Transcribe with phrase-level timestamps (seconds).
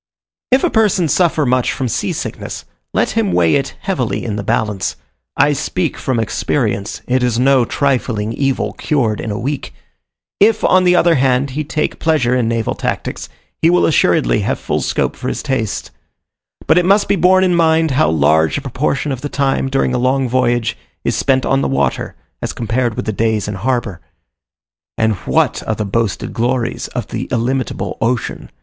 [0.51, 4.41] If a person suffer much from sea sickness, let him weigh it heavily in the
[4.41, 4.95] balance.
[5.37, 9.75] I speak from experience: it is no trifling evil, cured in a week.
[10.39, 13.29] If, on the other hand, he take pleasure in naval tactics,
[13.61, 15.91] he will assuredly have full scope for his taste.
[16.65, 19.93] But it must be borne in mind, how large a proportion of the time, during
[19.93, 24.01] a long voyage, is spent on the water, as compared with the days in harbour.
[24.97, 28.49] And what are the boasted glories of the illimitable ocean.